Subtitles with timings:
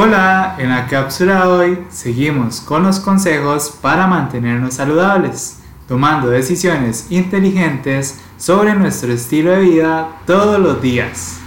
[0.00, 7.08] Hola, en la cápsula de hoy seguimos con los consejos para mantenernos saludables, tomando decisiones
[7.10, 11.40] inteligentes sobre nuestro estilo de vida todos los días.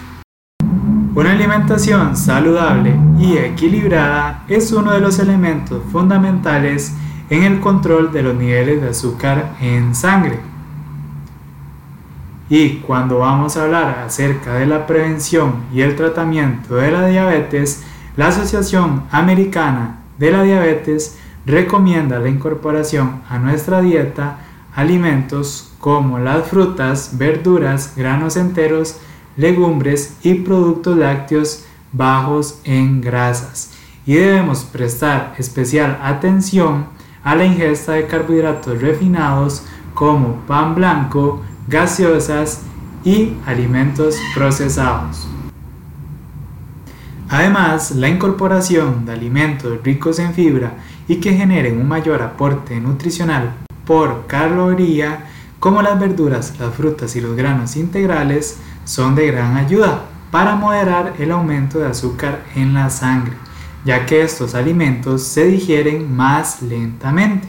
[1.16, 6.94] Una alimentación saludable y equilibrada es uno de los elementos fundamentales
[7.30, 10.42] en el control de los niveles de azúcar en sangre.
[12.50, 17.86] Y cuando vamos a hablar acerca de la prevención y el tratamiento de la diabetes,
[18.18, 24.38] la Asociación Americana de la Diabetes recomienda la incorporación a nuestra dieta
[24.76, 28.98] alimentos como las frutas, verduras, granos enteros,
[29.36, 33.72] legumbres y productos lácteos bajos en grasas.
[34.06, 36.86] Y debemos prestar especial atención
[37.24, 42.62] a la ingesta de carbohidratos refinados como pan blanco, gaseosas
[43.04, 45.28] y alimentos procesados.
[47.32, 50.74] Además, la incorporación de alimentos ricos en fibra
[51.08, 53.54] y que generen un mayor aporte nutricional
[53.86, 60.04] por caloría, como las verduras, las frutas y los granos integrales, son de gran ayuda
[60.30, 63.38] para moderar el aumento de azúcar en la sangre,
[63.86, 67.48] ya que estos alimentos se digieren más lentamente.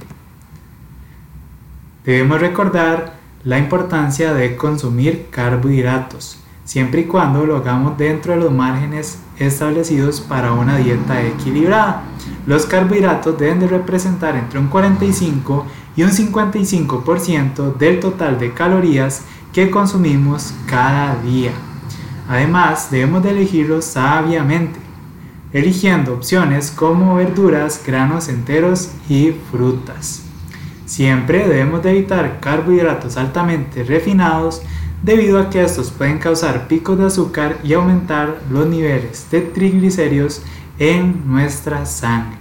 [2.05, 8.53] Debemos recordar la importancia de consumir carbohidratos, siempre y cuando lo hagamos dentro de los
[8.53, 12.05] márgenes establecidos para una dieta equilibrada.
[12.47, 19.23] Los carbohidratos deben de representar entre un 45 y un 55% del total de calorías
[19.53, 21.53] que consumimos cada día.
[22.29, 24.79] Además, debemos de elegirlos sabiamente,
[25.53, 30.23] eligiendo opciones como verduras, granos enteros y frutas.
[30.87, 34.63] Siempre debemos de evitar carbohidratos altamente refinados
[35.03, 40.43] debido a que estos pueden causar picos de azúcar y aumentar los niveles de triglicéridos
[40.79, 42.39] en nuestra sangre.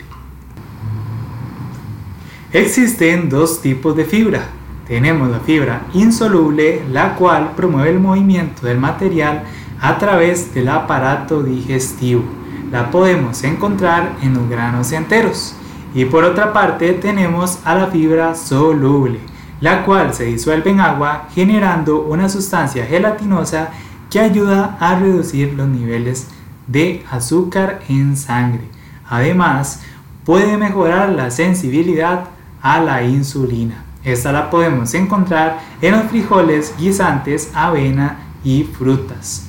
[2.53, 4.49] Existen dos tipos de fibra.
[4.87, 9.43] Tenemos la fibra insoluble, la cual promueve el movimiento del material
[9.79, 12.23] a través del aparato digestivo.
[12.71, 15.55] La podemos encontrar en los granos enteros.
[15.93, 19.19] Y por otra parte tenemos a la fibra soluble,
[19.61, 23.69] la cual se disuelve en agua generando una sustancia gelatinosa
[24.09, 26.27] que ayuda a reducir los niveles
[26.67, 28.63] de azúcar en sangre.
[29.07, 29.81] Además,
[30.25, 32.25] puede mejorar la sensibilidad
[32.61, 33.85] a la insulina.
[34.03, 39.47] Esta la podemos encontrar en los frijoles, guisantes, avena y frutas.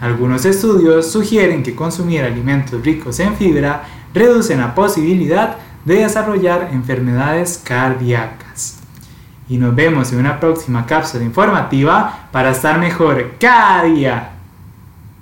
[0.00, 7.60] Algunos estudios sugieren que consumir alimentos ricos en fibra reducen la posibilidad de desarrollar enfermedades
[7.64, 8.83] cardíacas.
[9.48, 14.33] Y nos vemos en una próxima cápsula informativa para estar mejor cada día.